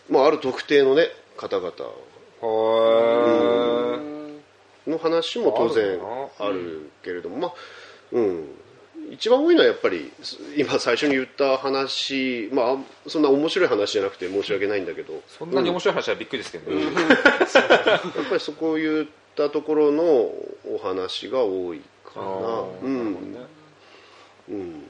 [0.08, 1.76] まあ、ある特定の、ね、方々へえ
[4.90, 5.98] の話も当然
[6.38, 7.52] ああるけれども、まあ
[8.12, 8.44] うん、
[9.10, 10.12] 一番多いのはやっぱり
[10.56, 12.76] 今最初に言った話、まあ、
[13.08, 15.20] そんな面白い話じゃなくて申し訳ないんだけど。
[15.26, 16.92] そんなに面白い話はびっくりですけどね、やっ
[18.28, 22.64] ぱりそこを言ったところのお話が多いかな。
[22.82, 23.32] うん。
[23.32, 23.40] ね。
[24.50, 24.82] うん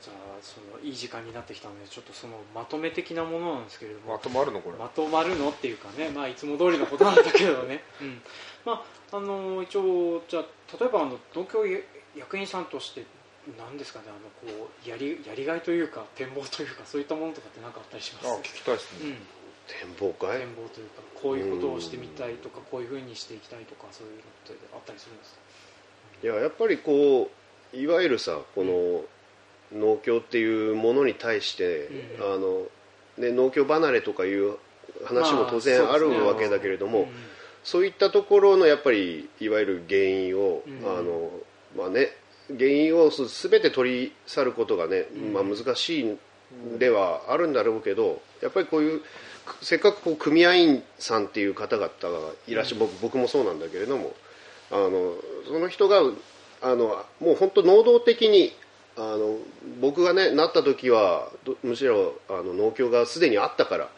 [0.00, 4.12] じゃあそのいい時間になってきたのでちょっとそのまとめ的なものなんですけれども。
[4.12, 4.60] まとまるの？
[4.60, 8.20] これ、まとまるのっていうかね、まあ、いつも通りのことなんだけどね、うん。
[8.64, 10.44] まあ、あの一応じゃあ
[10.80, 11.64] 例えばあの東京
[12.16, 13.04] 役員さんとして
[13.58, 14.12] 何ですかねあ
[14.46, 18.28] のこうやりやりがいというか展望というかそういったものとかって何かあったりします？
[18.28, 19.16] あ聞きたいですね、うん、
[19.96, 20.38] 展望会？
[20.38, 25.40] 展望というかこういうことをしてみたいとかこういうふうにしていきたいとかそういうのってあったりするんですか？
[26.24, 27.30] いややっぱりこ
[27.72, 29.04] ういわゆるさこの
[29.72, 32.34] 農協っていうものに対して、うん。
[32.34, 32.66] あの
[33.18, 34.56] ね、農協離れとかいう
[35.04, 37.06] 話も当然まああるわけだけれども、うん。
[37.64, 40.98] そういったところのやっぱりいわゆる原因を、うん。
[40.98, 41.30] あの
[41.76, 42.08] まあね
[42.56, 46.18] 原因を全て取り去ることがね、まあ、難しいん
[46.78, 49.02] ではあるんだろうけどやっぱりこういう
[49.60, 54.14] せっかくこう組合員さんっていう方々がいらっしゃる、僕僕もそうなんだけれども
[54.70, 55.14] あの
[55.46, 56.00] その人が
[56.60, 58.52] あのもう本当能動的に
[58.98, 59.38] あの
[59.80, 63.88] 僕がねなった時はどむしろあの農協がすでにあったから、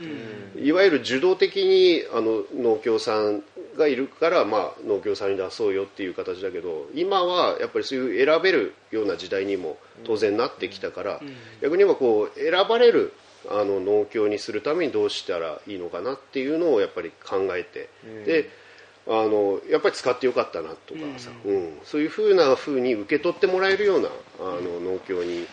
[0.61, 3.43] いわゆる受動的にあの農協さん
[3.79, 11.21] がいるから、まあ、農協さんに出そうよっていう形だけど今はやっぱりそういう選べるような時代にも当然なってきたから、
[11.63, 13.15] 逆に言えばこう選ばれる
[13.49, 17.89] あの農協にするためにどうしたらいいのかなっていうのをやっぱり考えて、
[18.27, 18.51] で
[19.11, 21.79] あのやっぱり使ってよかったなとかさ、うん。
[21.85, 25.49] そういうふうなふうに受け取ってもらえるようなあの農協に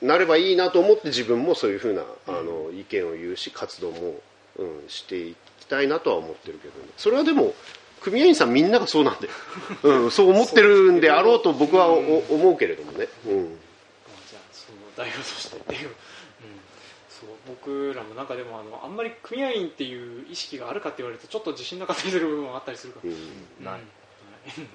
[0.00, 4.14] なればいいなと思って自分もそういうふうなあの意見を言うし活動も、
[4.58, 7.54] うん、していきたいなとは思ってるけど、ね、それはでも
[8.00, 9.32] 組合員さんみんながそうなんだよ、
[9.82, 13.48] うん、そう思ってるんであろうと僕はお思うけれどもね、うん、まあ
[14.30, 15.56] じゃあその代表として
[17.20, 23.64] そう僕らもなんかでもあのあんまり組合員っていう意識があるかって言われるとちょっと自信なかったりする部分はあったりするから、うん。
[23.64, 23.80] ない。
[23.80, 24.68] うん。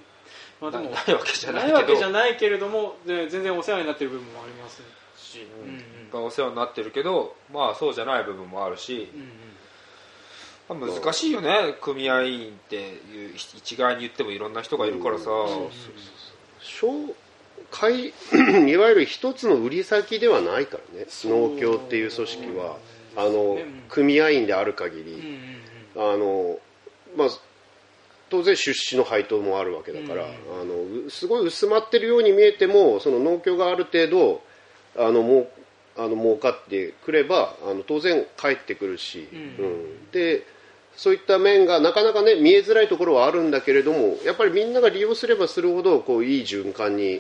[0.60, 1.74] まあでもないないわけじゃないけど。
[1.74, 4.82] ないわけじゃないけれどもで全然お世話になってる部分もあります
[5.18, 6.10] し、うんうん。
[6.12, 15.26] がお世話になってるけどまあそうじゃない部分もあるし、うんまあ難しいよね組合員っていう一概に言ってもいろんな人がいるからさ、
[16.62, 16.92] 小
[17.72, 18.14] 会
[18.68, 21.08] いわゆる一つの売り先ではないからね。
[21.24, 22.78] 農協っていう組織は。
[23.16, 23.84] あのうん。
[23.90, 25.12] 組合員である限り、
[25.96, 26.14] うんうんうん。
[26.14, 26.60] あの
[27.18, 27.28] まあ、
[28.30, 30.30] 当然出資の配当もあるわけだから、うん。
[30.62, 34.42] あのうすごい薄まってるように見えてもその農協がある程度
[34.98, 35.48] あのもう
[35.98, 39.40] あの儲かってくればあの当然返ってくるし、うん。
[39.40, 40.12] うん。
[40.12, 40.46] で
[41.02, 47.20] そういった面がなかなかね見えづらいところはあるんだけれどもやっぱりみんなが利用すればするほどこういい循環に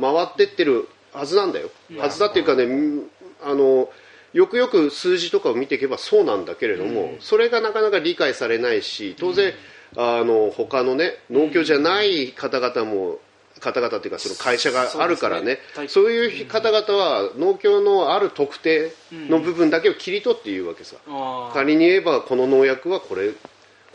[0.00, 3.10] 回ってってるはずなんだよ、はずだっていうかね、うん
[3.42, 3.88] あの
[4.32, 7.16] よくよく数字とかを見ていけばそうなんだけれども、うん。
[7.20, 9.52] それがなかなか理解されないし当然、
[9.96, 13.18] あの他のね農協じゃない方々も
[13.60, 15.58] 方々っていうかその会社があるからね。
[15.88, 21.52] そうねいう方々は農協のある特定の部分だけを切り取って言うわけさ、あー。
[21.52, 23.32] 仮に言えばこの農薬はこれ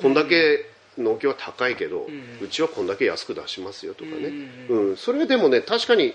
[0.02, 0.65] こんだけ
[0.97, 2.08] 農協は高いけど、
[2.41, 4.32] うちはこんだけ安く出しますよとかね、
[4.69, 4.97] うん。
[4.97, 6.13] それでもね確かに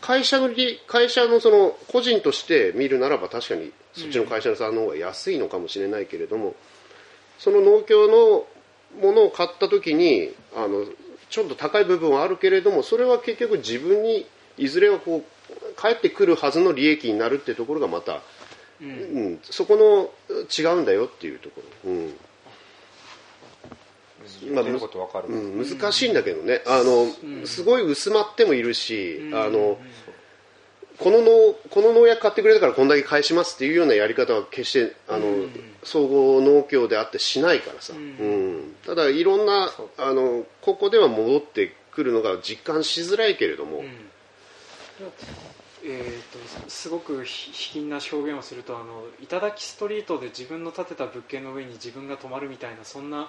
[0.00, 6.54] 会社の利会社のその個人として見るならば確かにそっちの会社さんの方が安いのかもしれないけれども、
[7.38, 8.46] その農協の
[9.00, 10.84] ものを買った時にあの
[11.36, 14.24] ちょっと高い部分はあるけれどもそれは結局自分に
[14.56, 18.22] いずれはこう返ってくるはずの利益になるっていうところがまた、
[18.80, 19.38] うん。
[19.42, 22.14] そこの違うんだよっていうところ、うん。
[25.28, 26.62] うん、難しいんだけどね。
[26.66, 29.78] あの、すごい薄まってもいるし、あの
[30.98, 35.26] この農この農薬買ってくれたからこんだけ返しますっていうようなやり方は決してあの、
[35.86, 38.74] 総合農協であってしないからさ、うん。
[38.84, 43.84] ただいろんなあのここでは戻ってくるのが実感しづらいけれども、
[45.84, 53.28] えー、とすごくひ卑近な表現をするとあの頂きストリートで自分の建てた物件の上に自分が泊まるみたいなそんな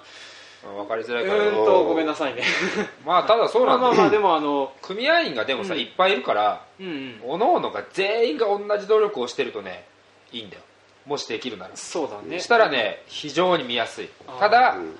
[0.64, 1.44] 分かりづうらいから。
[1.44, 2.42] ーんとごめんなさいね。
[3.06, 3.86] まあただそうまなんだ。
[3.86, 5.80] まあまあでもあの組合員がでもさ、うん。
[5.80, 7.38] いっぱいいるからうんうん。
[7.38, 9.86] 各々が全員が同じ努力をしてるとね
[10.32, 10.62] いいんだよ
[11.08, 11.70] もしできるなら。
[11.74, 12.38] そうだね。
[12.38, 14.08] したらね非常に見やすい。
[14.38, 14.96] ただ、うん。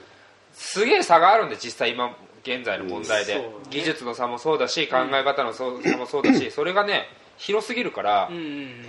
[0.52, 3.48] すげえ差があるんで実際今現在の問題で、うんね。
[3.70, 7.04] 技術の差もそうだし考え方のそう差もそうだしそれがね
[7.36, 8.86] 広すぎるから、うんうんうん。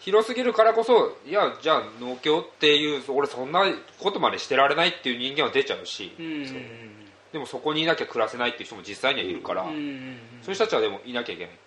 [0.00, 3.64] 広すぎるからこそいやじゃあ農協っていう俺そんな
[4.00, 6.96] ことまでしてられないっていう人間は出ちゃうし、うんうんうん
[7.32, 10.16] でもそこにいなきゃ暮らせないっていう人も実際にはいるから、うんうんうん。
[10.42, 11.52] そういう人たちはでもいなきゃいけない。
[11.52, 11.58] ね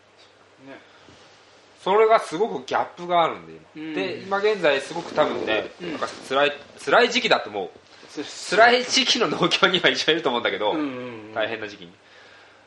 [1.83, 3.93] それがすごくギャップがあるんで今,、うん。
[3.93, 5.99] で今現在すごく多分ね、なん。
[5.99, 7.69] か辛い辛い時期だと思う。
[8.09, 10.89] つ辛い時期の農協には一番いると思うんだけど、うんうんう
[11.31, 11.33] ん。
[11.33, 11.91] 大変な時期に。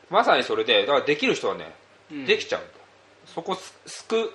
[0.09, 1.73] まさにそれでだからできる人はね、
[2.11, 2.25] うん。
[2.25, 2.63] できちゃうん
[3.25, 4.31] そこす救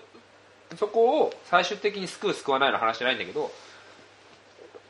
[0.73, 3.51] うそこを最終的に救う救わないの話じゃないんだけど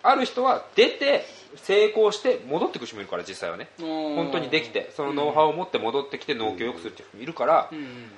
[0.03, 1.25] ある人は出て
[1.57, 3.69] 成功して戻ってくる人もいるから実際はね。
[3.79, 8.11] 本当にできてそのノウハウを持って戻ってきて農協を良くするっていう人もいるからうんうん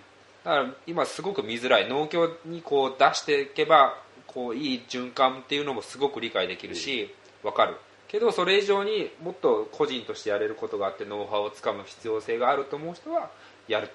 [0.44, 1.88] だから今すごく見づらい。
[1.88, 7.76] 農協にこう出していけばこういい循環っていうのもすごく理解できるし分かる。
[8.08, 13.30] けどそれ以上にもっと個人としてやれることがあってノウハウをつかむ必要性があると思う人は
[13.66, 13.90] やる。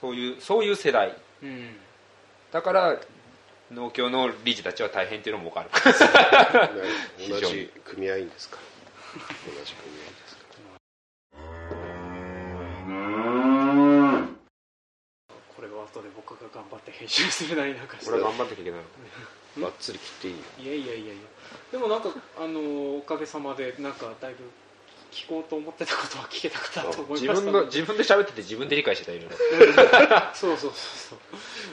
[0.00, 1.14] そういうそういう世代。
[1.42, 1.76] うん。
[2.50, 2.98] だから
[3.70, 5.70] 農協の理事たちは大変っていうのも分かる。
[7.28, 8.62] 同じ組合員ですから。
[9.52, 10.17] 同じ組合員
[15.98, 18.10] 後で僕が頑張って編集するなりなんかして。
[18.10, 18.80] 俺は頑張っていけない
[19.58, 19.66] の。
[19.66, 21.22] がっつり切っていいいやいやいやいや。
[21.72, 24.44] でもなんかあのおかげさまでなんかだいぶ
[25.10, 27.50] 聞こうと思ってたことは聞けたかなと思い自ました。
[27.50, 29.36] 分の自分で喋ってて自分で理解してたいろいろ
[30.34, 31.18] そうそうそう。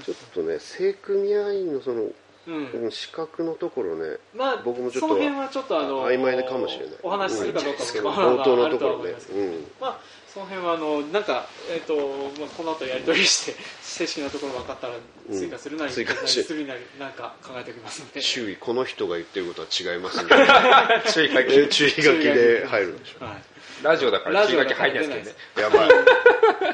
[0.05, 2.07] ちょっとね正組合員のその
[2.45, 6.95] そううんうん資格のところねまあ僕もちょっとその辺はちょっとあの曖昧かもしれない。
[7.03, 9.39] お話しするかどうかも、まあ冒頭のところね思いますけど。
[9.39, 9.65] うん。
[9.81, 9.99] まあ
[10.35, 11.95] その辺はあのなんかえっ、と
[12.37, 14.93] まあこの後やり取りして 正式なところ分かったら
[15.29, 18.21] うん追加するなり、追加してするなりなんか考えておきますので。
[18.21, 20.29] 周囲この人が言ってることは違いますね。
[21.13, 21.37] 注意書き。
[21.37, 23.35] えー注意書きで入るんでしょはい。
[23.81, 26.05] ラジオだから注意書き入んないですやばいけどね。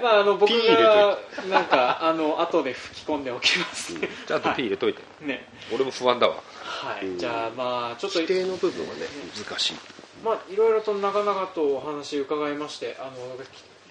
[0.02, 3.94] まあ あの僕がなんかあの後で吹き込んでおきます。
[3.94, 4.10] ね。
[4.28, 5.02] ちゃんと P 入れといて。
[5.22, 5.48] ね。
[5.72, 6.42] 俺も不安だわ。
[6.64, 7.06] はい。
[7.06, 7.18] うん。
[7.20, 8.20] じゃあまあちょっと。
[8.22, 9.02] 規定の部分はね。
[9.48, 13.12] 難しいまあいろいろと長々とお話伺いましてあの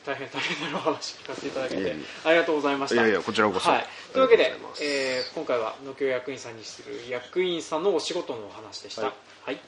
[0.07, 2.97] 大変大変なお話聞かせていただけてありがとうございました。
[2.97, 3.71] いやいやこちらこそ。
[3.71, 9.03] はい、というわけでえー今回は農協役員さんにする役員さんのお仕事のお話でした。
[9.03, 9.12] はい。
[9.45, 9.61] はい。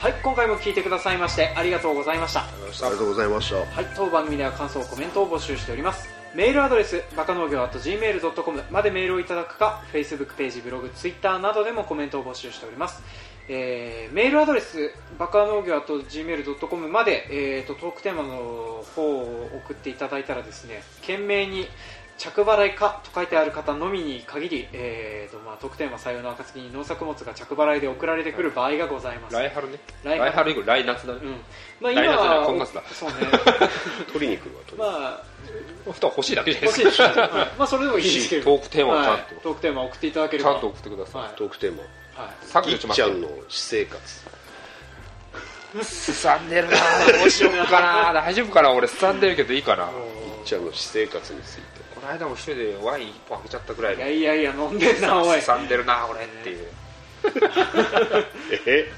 [0.00, 2.40] はい、今回も聞いてくださいましてありがとうございました。
[2.40, 3.56] ありがとうございました。
[3.56, 6.19] はい、当番組では感想、コメントを募集しております。
[6.32, 13.02] メールアドレス、バカ農業 .gmail.com までメールをいただくか、Facebook ページ、ブログ、Twitter などでもコメントを募集しております。
[13.48, 21.66] えーメールアドレス、バカ農業 .gmail.com まで、えーと、トークテーマの方を送っていただいたらですね、懸命に
[22.20, 29.34] 着払いかと書いてある方のみに限り、えーとまあ、トークテーマ採用の暁に農作物が着払いで送られてくる場合がございます。
[29.34, 29.78] 来春ね。
[30.04, 30.30] 来春。
[30.30, 31.20] 来春以降来夏だね。
[31.22, 31.30] うん。
[31.80, 32.82] まあ、来夏じゃないは今月だ。
[32.92, 33.16] そうね。
[34.12, 35.24] 取りに来るわ取りにま
[35.88, 38.44] あ布団欲しいだけじゃない欲しいですかですね、はいまあそれでもいいですけど。
[38.44, 39.10] トークテーマをちゃんと。
[39.12, 39.24] はい。
[39.42, 40.50] トークテーマを送っていただければ。
[40.50, 41.30] ちゃんと送ってください、はい。
[41.36, 41.82] トークテーマ
[42.22, 42.46] はい。
[42.46, 44.24] 削ぎっ除しまちゃんの私生活。
[45.82, 46.76] すさんでるな。
[47.18, 48.12] どうしようかな。
[48.12, 48.72] 大丈夫かな。
[48.72, 49.86] 俺すさんでるけどいいかな。
[49.86, 55.40] ぎっちゃんの私生活についてこの間も一人でワイン一本開けちゃったぐらいいやでいやいや飲んでんなおい。
[55.40, 56.68] すさんでるな俺っていう。
[58.66, 58.90] え？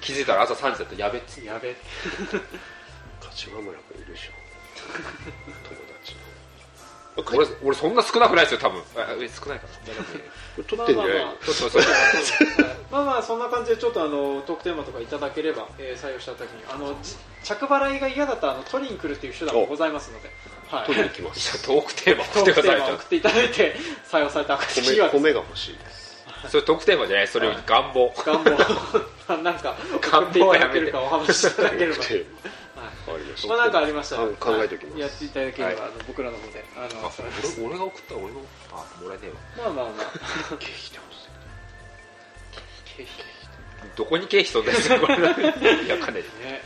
[0.00, 0.94] 気づいたら朝3時だった。
[0.96, 1.48] やべっつって。
[1.48, 1.74] やべ。
[3.20, 4.32] 柏村君いるでしょ。
[7.16, 8.80] 友達俺俺そんな少なくないですよ多分。
[8.96, 11.14] あえ少ないかな撮ってんじゃない？
[11.14, 11.82] の、まあまあそうそうそう。
[12.90, 16.64] まあまあそんな感じでちょっとあのトークテーマとかいただければ、えー採用した時に。
[16.68, 20.30] あのじ着払いが嫌だったらあの取りに来るっていう手段もございますので、
[20.74, 23.76] はい、撮りに来ますトークテーマ送ってくださいていただいて
[24.10, 26.04] 採用された米米が欲しいです。
[26.48, 27.28] それトークテーマじゃない。
[27.28, 28.12] それ願望。
[28.24, 28.50] 願望。
[29.42, 35.00] なんか送っていただけるかお話ししていただければ、ましたまあなんかありましたら考考えておきます。
[35.00, 35.90] やっていただければ、はい。
[35.92, 36.64] あの僕らの方で。
[36.76, 37.12] あの
[37.58, 38.40] 俺俺が送ったら俺の
[38.72, 39.72] あもらえねえわ。
[39.72, 40.06] まあまあまあ。
[40.12, 40.96] 経費で欲しい
[42.96, 43.34] 経費
[43.96, 46.62] どこに経費飛んでるんですかこれいやかんないですね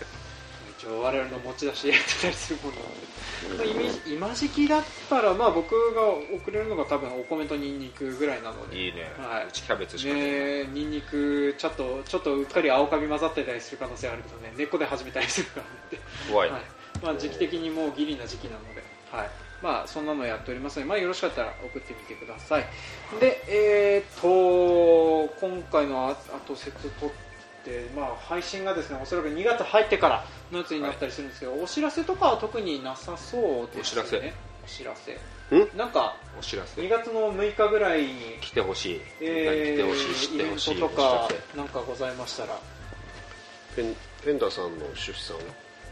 [0.78, 6.02] 一応我々の持ち出しでやってたりするものなんで、まあ、今今時期だったらまあ僕が
[6.36, 8.86] 送れるのが多分お米とニンニクぐらいなので。
[8.86, 9.48] いいね、はい。
[9.48, 10.64] うちキャベツしかねえ。
[10.64, 14.52] ねニンニクちょっとちょっとうっかり青カビ混ざってたりする可能性あるけどね。
[14.56, 16.04] 根っこで始めたりするからね。
[16.30, 16.62] 怖い、はい。
[17.02, 19.30] まあ、時期的にもうギリな時期なので、はい。
[19.60, 22.66] まあ、そんなのやっておりますので、まあ、よろしかったら送ってみてください。
[23.18, 27.10] で、えー、と今回のあ後説とっ
[27.64, 34.02] て、まあ、配信がですねおそらく2月入ってからのやつになったりするんですけど、お知らせとかは特になさそうですね。
[34.02, 34.32] お知らせ。
[34.64, 35.12] お知らせ。
[35.56, 35.68] ん？
[35.76, 36.80] なんかお知らせ。
[36.80, 40.28] 2月の6日ぐらいに来てほしい、えー来てほしい。
[40.28, 40.70] 知ってほしい。
[40.72, 42.58] イベントとかなんかございましたら。
[43.76, 45.37] ペンペンダさんの出産？
[45.37, 45.42] は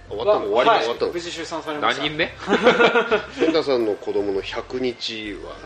[0.09, 0.53] 終わったの？
[0.53, 0.81] 終わりはい。
[0.81, 1.07] 終わった。
[1.07, 2.03] の無事出産されせました。
[2.03, 2.27] 何人目？
[3.41, 5.57] ペンダさんの子供の100日は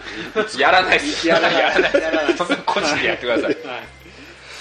[0.59, 1.29] やらないっす。
[1.29, 1.55] やらない。
[1.55, 3.45] やらないやらないそんな個人でやってください。
[3.45, 3.55] はい。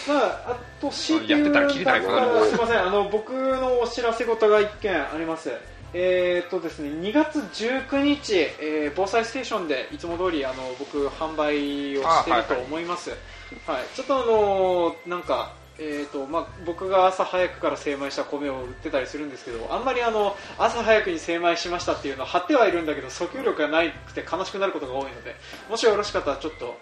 [0.10, 5.52] まあ、あと、強いて言うやってたらキリないかなあすみません、あの、僕のお知らせ事が一件あります。
[5.92, 13.10] えーとですね、2月19日、えー防災ステーションでいつも通りあの僕販売をしていると思います。
[13.10, 15.54] はい、ちょっとあのなんか。
[15.82, 25.38] えーとまあ、僕が朝早くから精米した米を売ってたりするんですけどあんまりあの朝早くに精米しましたっていうのは貼ってはいるんだけど訴求力がなくて悲しくなることが多いので
[25.70, 26.78] もしよろしかったらちょっと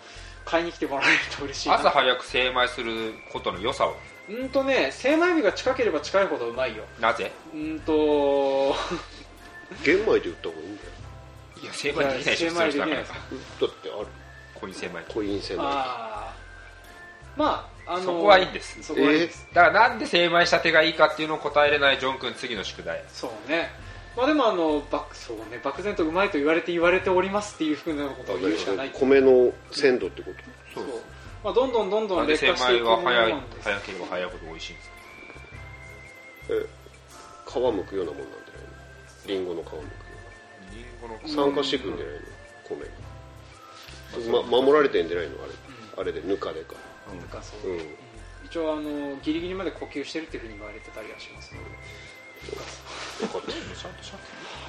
[0.48, 1.76] 買いに来てもらえると嬉しいな。
[1.76, 3.96] 朝早く精米することの良さを。
[4.30, 6.84] うんとね精米日が近ければ近いほどうまいよ。
[7.00, 7.32] なぜ？
[7.54, 8.76] うんと。
[9.84, 10.90] 玄米で売った方がいいんだよ
[11.62, 11.66] い？
[11.66, 13.10] や精米できないでしょ精米できないだって
[13.60, 14.08] ある？
[14.56, 15.02] コイン精米。
[15.14, 15.64] コイン製米。
[15.64, 16.26] ま
[17.38, 18.82] ああのそこはいいんです。
[18.84, 23.04] そこはいいんです、だからなんで精米したてがいいかっていうのを答えれないジョン君次の宿題。
[23.10, 23.70] そうね
[24.18, 28.90] まあでもあのばそうね漠然とうまいと言われて言われておりますっていうふうなことを言うしかない。
[28.92, 30.32] 米の鮮度ってこ
[30.74, 30.82] と？
[30.82, 31.02] そう。
[31.44, 34.96] まあ、どんどんどんどん劣化してい米はくもの早いなんです早ければ早いほど美味しいんですか
[36.50, 36.66] え
[37.46, 39.28] 皮むくようなもんなんじゃないの？
[39.28, 39.82] リンゴの皮むくよ
[40.74, 42.22] リンゴのうな酸化してくんじゃないの？
[44.26, 45.36] 米が、ま、守られてんじゃないの？
[45.44, 45.54] あれ,、
[46.02, 46.74] あれでぬかでか。
[47.08, 47.28] なん。
[47.30, 47.78] かそう、うん。
[47.78, 47.86] うん。
[48.46, 51.68] 一応あのギリギリまで呼吸してるっていうふうに言われてたりはしますので
[52.52, 54.18] よかったちゃんとしゃ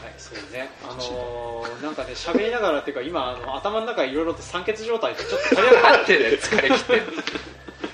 [0.03, 7.23] はい、そうね、あのーなんかね、喋りながらっていうか、今、あの頭の中いろいろと酸欠状態で、ちょっととりあえずなんてね疲れ切ってんの。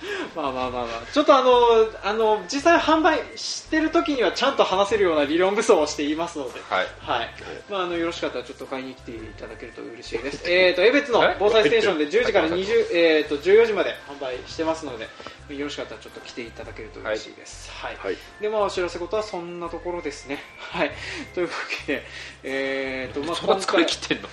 [0.35, 0.87] まあまあまあ。
[0.87, 6.87] まあ、ちょっとあのあの実際販売してる時にはちゃんと話せるような理論武装をしていますので、はい。
[6.99, 7.31] はい、
[7.71, 10.43] まああのよろしかったらちょっと買いに来ていただけると嬉しいです。
[10.51, 15.09] えっと江別の防災ステーションで10時から20えっと14時まで販売してますので、
[15.49, 17.71] よろしかったらちょっと来ていただけると嬉しいです。
[17.71, 17.97] はい。
[17.97, 18.17] はい。
[18.41, 20.43] でまあお知らせことはそんなところですね。
[20.59, 20.91] はい。
[21.35, 21.53] というわ
[21.87, 22.07] けで、
[22.43, 24.29] えっとまあそんな疲れ切ってんの？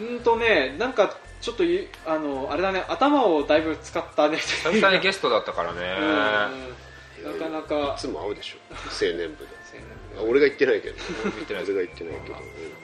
[0.00, 4.38] うんとねなんかちょっとゆあのあれだね頭をだいぶ使ったね。
[4.38, 5.80] 久々にゲストだったからね。
[7.20, 7.38] うん。
[7.38, 7.94] なかなか。
[7.98, 8.56] いつも会うでしょ。
[8.72, 9.53] 青年部で
[10.22, 10.96] 俺が言ってないけど。
[11.38, 12.36] 見てない俺が言ってないけど、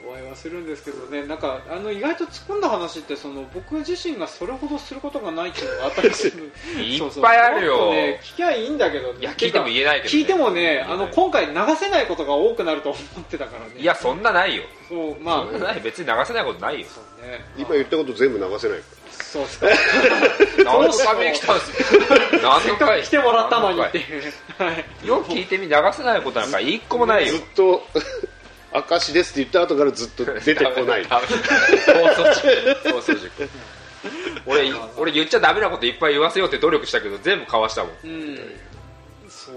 [0.09, 1.25] お会いはするんですけどね。
[1.27, 6.53] なんかあの意外と突っ込んだ話ってその僕自身がそれほどすることがないっていうのがあったりする。
[6.83, 7.77] いっそうそうぱいあるよ。
[7.77, 10.21] もっとね聞きゃいいんだけどいや聞いても言えないけどね。
[10.21, 13.73] 聞いてもねあの今回流せないことが多くなると思ってたからね。
[13.79, 14.63] いやそんなないよ。
[14.89, 15.53] そうまあ。
[15.53, 15.81] そんなない。
[15.81, 16.87] 別に流せないことないよ。
[16.89, 17.45] そうね。
[17.57, 18.85] 今言ったこと全部流せないか
[19.33, 19.67] そうですか。
[20.65, 22.01] 何のために来たんですよ
[22.43, 24.85] 何の回来てもらったのにって何いうはい。
[25.01, 27.35] 回よく聞いてみ流せないことなんか一個もないよ。
[27.35, 27.87] らずっと
[28.73, 31.07] 証ですって言った後からずっと出てこない。
[31.09, 32.41] ダメ放送事
[32.85, 32.93] 故。
[32.93, 33.45] 放送事故。
[34.47, 37.93] 俺俺言っちゃダメなこといっぱい言わせようって努力したけど全部かわしたもん。
[38.05, 38.61] うん
[39.29, 39.53] そ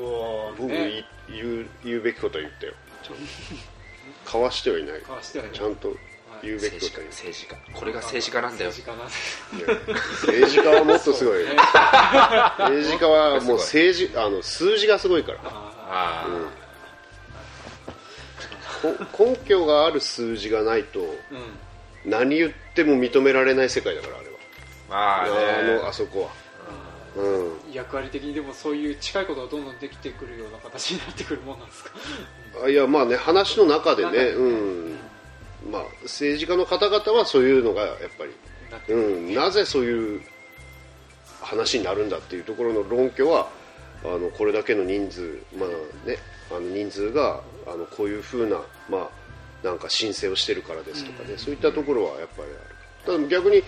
[0.56, 2.74] う僕ね言う言うべきことは言ったよ。
[3.04, 3.16] ちゃん
[4.26, 4.32] と。
[4.32, 5.00] かわしてはいない。
[5.02, 5.58] かわしてはいない。
[5.58, 5.96] ちゃんと
[6.44, 7.56] 言うべき政治家こと政治家。
[7.74, 8.70] これが政治家なんだよ。
[8.70, 9.68] 政治家なんですいや
[10.44, 15.40] 政治家はもっとすごい政治家はもう政治あの数字がすごいから。
[15.46, 16.28] ああ
[19.16, 21.12] こ根拠がある数字がないとーうん。
[22.12, 24.34] 何言っても認められない世界だからあれは。
[24.90, 26.44] あまあのあそこは。
[27.16, 27.72] うん。
[27.72, 31.92] 役割的にでもそういう近いことがどんどんできてくるような形になってくるもんなんですか？
[32.66, 34.42] あいやまあね話の中でね、中でう
[34.92, 34.98] ん
[35.72, 38.98] まあ、政治家の方々はそういうのがやっぱり、う
[39.32, 40.22] ん、なぜそういう
[41.42, 43.50] 話になるんだっていうところの論拠は
[44.04, 45.70] あのこれだけの人数、まあ
[46.08, 46.18] ね、
[46.52, 49.10] あの人数があのこういうふうな,、ま
[49.64, 53.20] あ、なんか申請をしてるからですとかね、そういったところはやっぱりある。
[53.20, 53.64] ただ逆に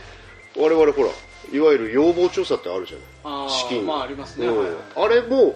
[0.58, 1.10] 我々ほら
[1.54, 3.50] いわゆる要望調査ってあるじゃない。
[3.50, 3.86] 資金。
[3.86, 4.58] まあありますね、うん。
[4.58, 4.78] はいはい。
[4.96, 5.56] あれも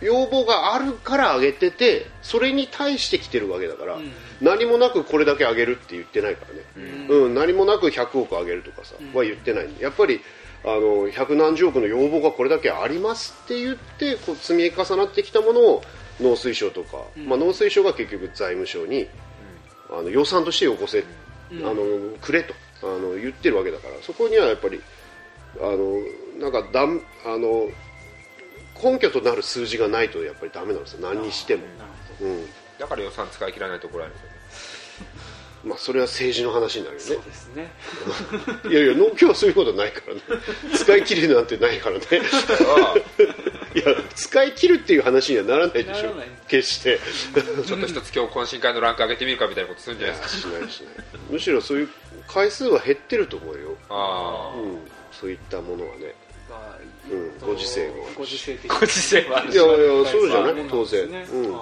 [0.00, 4.12] 要望があるから上げててそれに対して来てるわけだから、うん
[4.42, 6.44] 何もなくこれだけ上げるって言ってないか
[6.76, 7.34] らね、うん。
[7.34, 10.20] 何もなく100億上げるとかさ、は言ってないやっぱり
[10.64, 15.82] あの百何十億の要望がこれだけありますって言ってこう積み重なってきたものを
[16.20, 19.08] 農水省とか、まあ、農水省が結局財務省に、
[19.90, 21.04] あの予算としてよこせ、
[21.50, 24.80] あのくれとあの言ってるわけだからそこにはやっぱり
[25.60, 25.98] あの
[26.40, 27.68] なんかだんあの
[28.82, 31.08] 根拠となる数字がないとやっぱりダメなんですよ。
[31.08, 31.62] 何にしても、
[32.20, 32.46] うん。
[32.78, 34.30] だから予算使い切らないと怒られるんですよ。
[34.30, 34.31] ね
[35.64, 37.06] まあ、それは政治の話になるよね。
[37.06, 37.70] そうですね。
[38.68, 40.20] いやいや農協はそういうことないからね。
[40.74, 42.04] 使い切るなんてないからね。
[42.10, 42.94] あ
[43.78, 43.84] いや
[44.14, 46.14] 使い切るっていう話にはならないでしょ。
[46.48, 46.98] 決して。
[47.36, 50.48] あちょっと一つ今日懇親会のランク上げてみるかみたいなことするんじゃないですか。
[50.48, 51.04] しないしない。
[51.30, 51.88] むしろそういう
[52.26, 54.78] 回数は減ってると思うよ、あうん、
[55.12, 56.14] そういったものはね。
[56.50, 56.78] まあ
[57.10, 57.38] うん。
[57.40, 59.54] ご時世もご時世的あご時世もあるし。
[59.54, 59.76] いやいや
[60.10, 60.54] そうじゃない？
[60.68, 61.06] 当然、う
[61.46, 61.56] ん、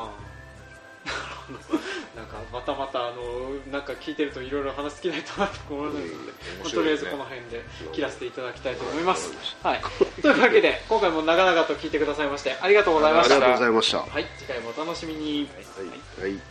[2.17, 6.33] なんかまたまたあのなんか聞いてるといろいろ話尽きないとなと思うので、うんま
[6.63, 9.33] あ面とりあえずこの辺で切らせていただきたいと思います。
[9.63, 9.81] はい、
[10.23, 13.35] というわけで今回も長々と聞いてくださいましてありがとうございました。
[13.37, 15.43] ありがとうございました、ははい、次回もお楽しみに。
[15.43, 15.47] い。
[16.23, 16.50] はい